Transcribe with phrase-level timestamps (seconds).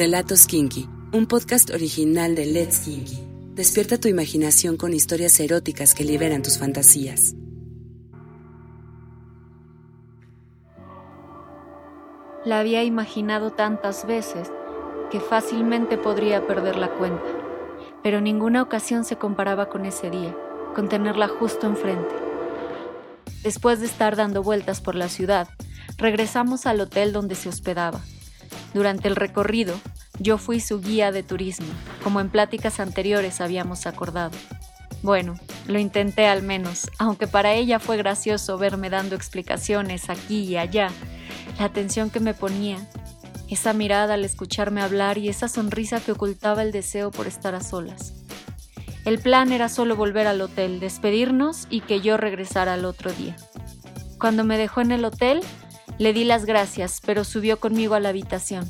[0.00, 3.18] Relatos Kinky, un podcast original de Let's Kinky.
[3.54, 7.34] Despierta tu imaginación con historias eróticas que liberan tus fantasías.
[12.46, 14.50] La había imaginado tantas veces
[15.10, 17.28] que fácilmente podría perder la cuenta,
[18.02, 20.34] pero ninguna ocasión se comparaba con ese día,
[20.74, 22.14] con tenerla justo enfrente.
[23.42, 25.50] Después de estar dando vueltas por la ciudad,
[25.98, 28.00] regresamos al hotel donde se hospedaba.
[28.74, 29.74] Durante el recorrido,
[30.18, 31.68] yo fui su guía de turismo,
[32.02, 34.36] como en pláticas anteriores habíamos acordado.
[35.02, 35.34] Bueno,
[35.66, 40.90] lo intenté al menos, aunque para ella fue gracioso verme dando explicaciones aquí y allá,
[41.58, 42.78] la atención que me ponía,
[43.48, 47.62] esa mirada al escucharme hablar y esa sonrisa que ocultaba el deseo por estar a
[47.62, 48.12] solas.
[49.04, 53.36] El plan era solo volver al hotel, despedirnos y que yo regresara al otro día.
[54.20, 55.40] Cuando me dejó en el hotel,
[56.00, 58.64] le di las gracias, pero subió conmigo a la habitación.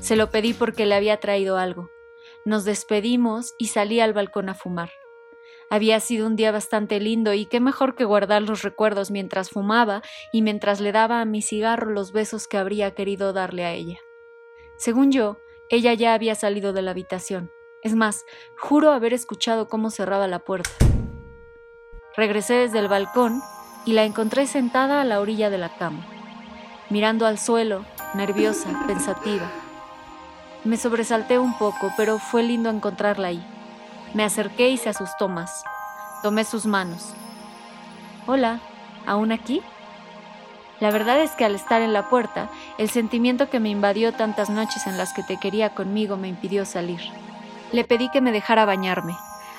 [0.00, 1.90] Se lo pedí porque le había traído algo.
[2.44, 4.92] Nos despedimos y salí al balcón a fumar.
[5.68, 10.00] Había sido un día bastante lindo y qué mejor que guardar los recuerdos mientras fumaba
[10.32, 13.98] y mientras le daba a mi cigarro los besos que habría querido darle a ella.
[14.76, 17.50] Según yo, ella ya había salido de la habitación.
[17.82, 18.24] Es más,
[18.56, 20.70] juro haber escuchado cómo cerraba la puerta.
[22.16, 23.40] Regresé desde el balcón
[23.84, 26.06] y la encontré sentada a la orilla de la cama
[26.90, 29.50] mirando al suelo, nerviosa, pensativa.
[30.64, 33.44] Me sobresalté un poco, pero fue lindo encontrarla ahí.
[34.14, 35.64] Me acerqué y se asustó más.
[36.22, 37.14] Tomé sus manos.
[38.26, 38.60] Hola,
[39.06, 39.62] ¿aún aquí?
[40.80, 44.48] La verdad es que al estar en la puerta, el sentimiento que me invadió tantas
[44.48, 47.00] noches en las que te quería conmigo me impidió salir.
[47.72, 49.14] Le pedí que me dejara bañarme.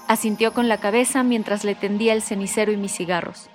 [0.07, 3.49] Asintió con la cabeza mientras le tendía el cenicero y mis cigarros.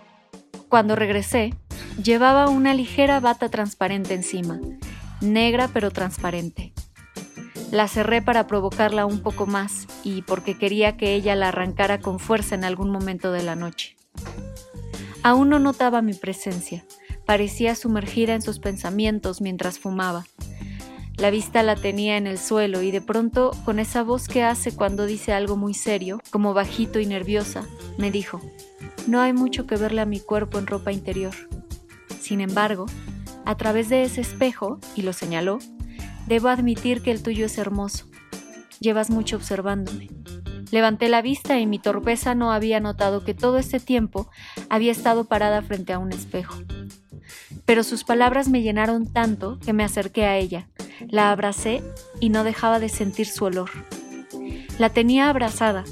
[0.68, 1.54] Cuando regresé,
[2.02, 4.58] Llevaba una ligera bata transparente encima,
[5.20, 6.72] negra pero transparente.
[7.70, 12.18] La cerré para provocarla un poco más y porque quería que ella la arrancara con
[12.18, 13.96] fuerza en algún momento de la noche.
[15.22, 16.84] Aún no notaba mi presencia,
[17.26, 20.26] parecía sumergida en sus pensamientos mientras fumaba.
[21.16, 24.74] La vista la tenía en el suelo y de pronto, con esa voz que hace
[24.74, 27.64] cuando dice algo muy serio, como bajito y nerviosa,
[27.98, 28.40] me dijo,
[29.06, 31.34] no hay mucho que verle a mi cuerpo en ropa interior.
[32.24, 32.86] Sin embargo,
[33.44, 35.58] a través de ese espejo, y lo señaló,
[36.26, 38.06] debo admitir que el tuyo es hermoso.
[38.80, 40.08] Llevas mucho observándome.
[40.70, 44.30] Levanté la vista y mi torpeza no había notado que todo este tiempo
[44.70, 46.54] había estado parada frente a un espejo.
[47.66, 50.66] Pero sus palabras me llenaron tanto que me acerqué a ella,
[51.06, 51.82] la abracé
[52.20, 53.68] y no dejaba de sentir su olor.
[54.78, 55.84] La tenía abrazada,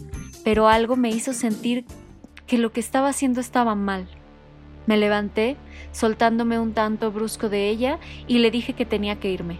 [0.45, 1.85] pero algo me hizo sentir
[2.47, 4.09] que lo que estaba haciendo estaba mal.
[4.87, 5.57] Me levanté,
[5.93, 9.59] soltándome un tanto brusco de ella, y le dije que tenía que irme.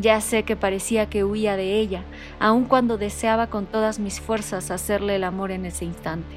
[0.00, 2.02] Ya sé que parecía que huía de ella,
[2.40, 6.34] aun cuando deseaba con todas mis fuerzas hacerle el amor en ese instante.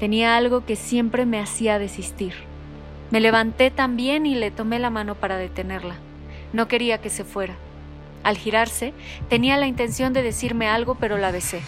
[0.00, 2.34] Tenía algo que siempre me hacía desistir.
[3.10, 5.96] Me levanté también y le tomé la mano para detenerla.
[6.52, 7.54] No quería que se fuera.
[8.24, 8.92] Al girarse,
[9.28, 11.62] tenía la intención de decirme algo, pero la besé.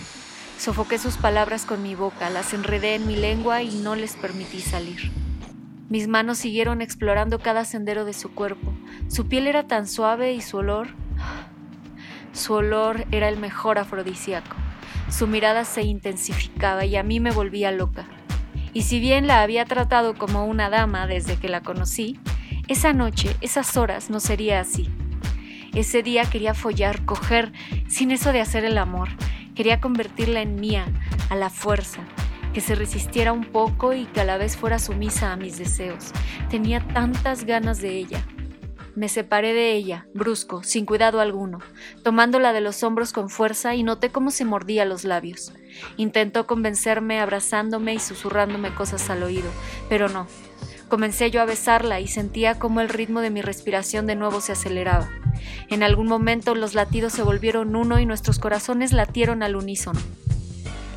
[0.58, 4.60] Sofoqué sus palabras con mi boca, las enredé en mi lengua y no les permití
[4.60, 5.21] salir.
[5.92, 8.72] Mis manos siguieron explorando cada sendero de su cuerpo.
[9.08, 10.88] Su piel era tan suave y su olor...
[12.32, 14.56] Su olor era el mejor afrodisíaco.
[15.10, 18.06] Su mirada se intensificaba y a mí me volvía loca.
[18.72, 22.18] Y si bien la había tratado como una dama desde que la conocí,
[22.68, 24.88] esa noche, esas horas, no sería así.
[25.74, 27.52] Ese día quería follar, coger,
[27.86, 29.10] sin eso de hacer el amor.
[29.54, 30.86] Quería convertirla en mía,
[31.28, 32.00] a la fuerza,
[32.52, 36.12] que se resistiera un poco y que a la vez fuera sumisa a mis deseos.
[36.50, 38.24] Tenía tantas ganas de ella.
[38.94, 41.60] Me separé de ella, brusco, sin cuidado alguno,
[42.02, 45.52] tomándola de los hombros con fuerza y noté cómo se mordía los labios.
[45.96, 49.50] Intentó convencerme abrazándome y susurrándome cosas al oído,
[49.88, 50.26] pero no.
[50.90, 54.52] Comencé yo a besarla y sentía cómo el ritmo de mi respiración de nuevo se
[54.52, 55.08] aceleraba.
[55.70, 60.00] En algún momento los latidos se volvieron uno y nuestros corazones latieron al unísono.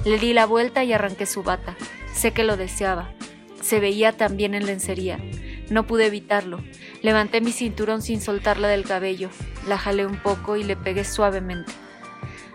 [0.05, 1.75] Le di la vuelta y arranqué su bata.
[2.13, 3.09] Sé que lo deseaba.
[3.61, 5.19] Se veía también en lencería.
[5.71, 6.59] No pude evitarlo.
[7.01, 9.29] Levanté mi cinturón sin soltarla del cabello.
[9.67, 11.71] La jalé un poco y le pegué suavemente.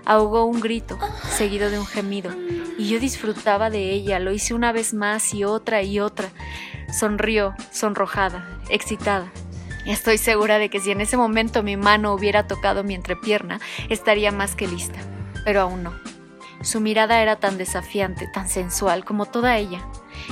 [0.05, 0.99] Ahogó un grito,
[1.29, 2.31] seguido de un gemido,
[2.79, 4.19] y yo disfrutaba de ella.
[4.19, 6.31] Lo hice una vez más y otra y otra.
[6.93, 9.31] Sonrió, sonrojada, excitada.
[9.87, 14.31] Estoy segura de que si en ese momento mi mano hubiera tocado mi entrepierna, estaría
[14.31, 15.01] más que lista.
[15.45, 16.10] Pero aún no.
[16.63, 19.81] Su mirada era tan desafiante, tan sensual como toda ella.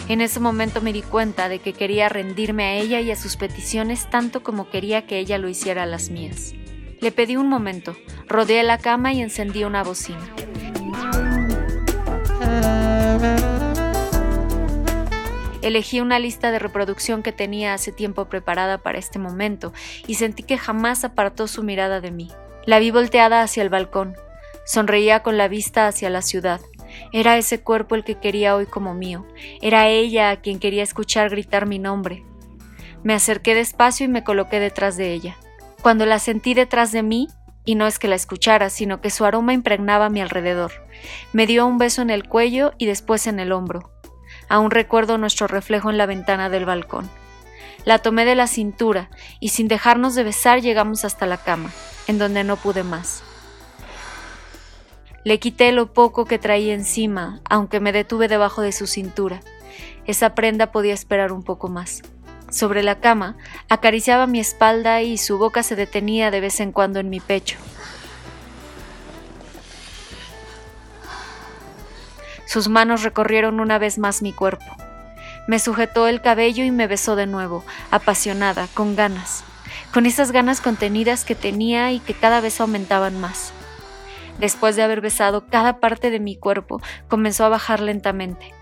[0.08, 3.36] En ese momento me di cuenta de que quería rendirme a ella y a sus
[3.36, 6.52] peticiones tanto como quería que ella lo hiciera a las mías.
[7.00, 7.96] Le pedí un momento,
[8.26, 10.20] rodeé la cama y encendí una bocina.
[15.62, 19.72] Elegí una lista de reproducción que tenía hace tiempo preparada para este momento
[20.06, 22.30] y sentí que jamás apartó su mirada de mí.
[22.66, 24.14] La vi volteada hacia el balcón.
[24.68, 26.60] Sonreía con la vista hacia la ciudad.
[27.10, 29.26] Era ese cuerpo el que quería hoy como mío.
[29.62, 32.22] Era ella a quien quería escuchar gritar mi nombre.
[33.02, 35.38] Me acerqué despacio y me coloqué detrás de ella.
[35.80, 37.28] Cuando la sentí detrás de mí,
[37.64, 40.72] y no es que la escuchara, sino que su aroma impregnaba mi alrededor,
[41.32, 43.90] me dio un beso en el cuello y después en el hombro.
[44.50, 47.08] Aún recuerdo nuestro reflejo en la ventana del balcón.
[47.86, 49.08] La tomé de la cintura
[49.40, 51.70] y sin dejarnos de besar llegamos hasta la cama,
[52.06, 53.22] en donde no pude más.
[55.24, 59.40] Le quité lo poco que traía encima, aunque me detuve debajo de su cintura.
[60.06, 62.02] Esa prenda podía esperar un poco más.
[62.50, 63.36] Sobre la cama,
[63.68, 67.58] acariciaba mi espalda y su boca se detenía de vez en cuando en mi pecho.
[72.46, 74.64] Sus manos recorrieron una vez más mi cuerpo.
[75.46, 79.44] Me sujetó el cabello y me besó de nuevo, apasionada, con ganas,
[79.92, 83.52] con esas ganas contenidas que tenía y que cada vez aumentaban más.
[84.38, 88.52] Después de haber besado cada parte de mi cuerpo, comenzó a bajar lentamente.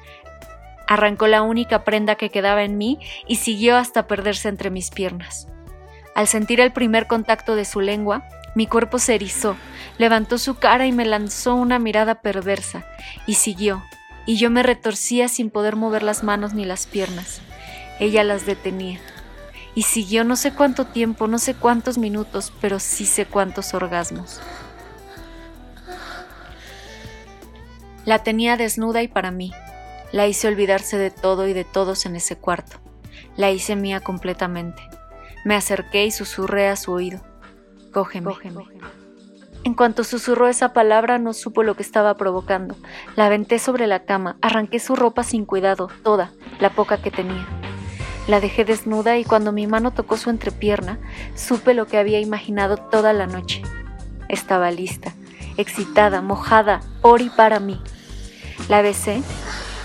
[0.87, 5.49] Arrancó la única prenda que quedaba en mí y siguió hasta perderse entre mis piernas.
[6.15, 9.55] Al sentir el primer contacto de su lengua, mi cuerpo se erizó,
[9.99, 12.87] levantó su cara y me lanzó una mirada perversa,
[13.27, 13.85] y siguió,
[14.25, 17.43] y yo me retorcía sin poder mover las manos ni las piernas.
[18.01, 18.99] Ella las detenía.
[19.75, 24.41] Y siguió no sé cuánto tiempo, no sé cuántos minutos, pero sí sé cuántos orgasmos.
[28.07, 29.53] La tenía desnuda y para mí.
[30.13, 32.79] La hice olvidarse de todo y de todos en ese cuarto.
[33.37, 34.81] La hice mía completamente.
[35.45, 37.21] Me acerqué y susurré a su oído.
[37.93, 38.33] Cógeme.
[39.65, 42.77] En cuanto susurró esa palabra, no supo lo que estaba provocando.
[43.17, 46.31] La aventé sobre la cama, arranqué su ropa sin cuidado, toda,
[46.61, 47.45] la poca que tenía.
[48.29, 51.01] La dejé desnuda y cuando mi mano tocó su entrepierna,
[51.35, 53.63] supe lo que había imaginado toda la noche.
[54.29, 55.13] Estaba lista,
[55.57, 57.81] excitada, mojada, por y para mí.
[58.69, 59.23] La besé,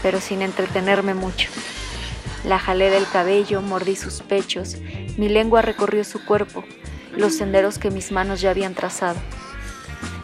[0.01, 1.49] pero sin entretenerme mucho.
[2.43, 4.77] La jalé del cabello, mordí sus pechos,
[5.17, 6.63] mi lengua recorrió su cuerpo,
[7.15, 9.19] los senderos que mis manos ya habían trazado.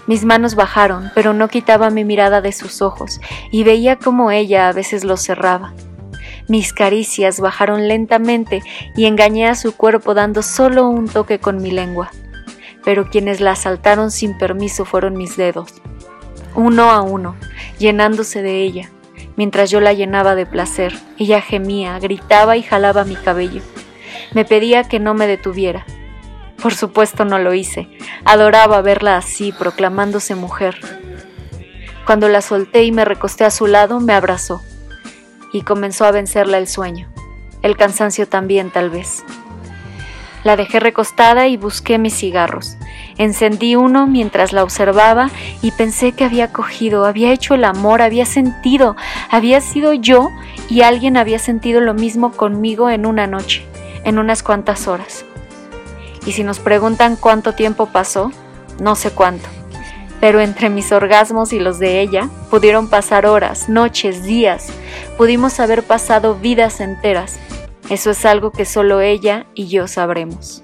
[0.08, 3.20] Mis manos bajaron, pero no quitaba mi mirada de sus ojos,
[3.52, 5.74] y veía cómo ella a veces los cerraba.
[6.48, 8.64] Mis caricias bajaron lentamente
[8.96, 12.10] y engañé a su cuerpo dando solo un toque con mi lengua.
[12.86, 15.74] Pero quienes la asaltaron sin permiso fueron mis dedos,
[16.58, 17.36] uno a uno,
[17.78, 18.90] llenándose de ella.
[19.36, 23.62] Mientras yo la llenaba de placer, ella gemía, gritaba y jalaba mi cabello.
[24.34, 25.86] Me pedía que no me detuviera,
[26.62, 27.88] por supuesto no lo hice.
[28.26, 30.80] Adoraba verla así, proclamándose mujer.
[32.06, 34.64] Cuando la solté y me recosté a su lado, me abrazó.
[35.54, 37.08] Y comenzó a vencerla el sueño.
[37.62, 39.24] El cansancio también, tal vez.
[40.44, 42.77] La dejé recostada y busqué mis cigarros.
[43.18, 45.30] Encendí uno mientras la observaba
[45.62, 48.96] y pensé que había cogido, había hecho el amor, había sentido,
[49.30, 50.30] había sido yo
[50.70, 53.66] y alguien había sentido lo mismo conmigo en una noche,
[54.04, 55.26] en unas cuantas horas.
[56.26, 58.32] Y si nos preguntan cuánto tiempo pasó,
[58.80, 59.48] no sé cuánto.
[60.20, 64.68] Pero entre mis orgasmos y los de ella pudieron pasar horas, noches, días.
[65.18, 67.40] Pudimos haber pasado vidas enteras.
[67.90, 70.64] Eso es algo que solo ella y yo sabremos.